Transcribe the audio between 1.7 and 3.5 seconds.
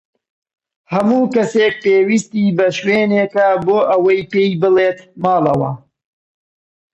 پێویستی بە شوێنێکە